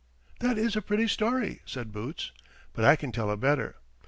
[0.39, 2.31] "That is a pretty story!" said Boots;
[2.73, 3.75] "but I can tell a better.